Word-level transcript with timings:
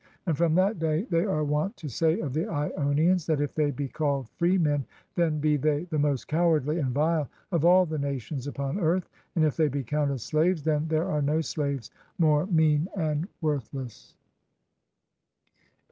And 0.25 0.35
from 0.35 0.55
that 0.55 0.79
day 0.79 1.03
they 1.11 1.25
are 1.25 1.43
wont 1.43 1.77
to 1.77 1.87
say 1.87 2.21
of 2.21 2.33
the 2.33 2.45
lonians 2.47 3.27
that, 3.27 3.39
if 3.39 3.53
they 3.53 3.69
be 3.69 3.87
called 3.87 4.29
free 4.29 4.57
men, 4.57 4.83
then 5.13 5.39
be 5.39 5.57
they 5.57 5.83
the 5.91 5.99
most 5.99 6.27
cowardly 6.27 6.79
and 6.79 6.89
vile 6.91 7.29
of 7.51 7.63
all 7.65 7.85
the 7.85 7.99
nations 7.99 8.47
upon 8.47 8.79
earth; 8.79 9.07
and 9.35 9.45
if 9.45 9.55
they 9.55 9.67
be 9.67 9.83
counted 9.83 10.17
slaves, 10.17 10.63
then 10.63 10.87
there 10.87 11.07
are 11.07 11.21
no 11.21 11.39
slaves 11.39 11.91
more 12.17 12.47
mean 12.47 12.87
and 12.97 13.27
worthless. 13.41 14.15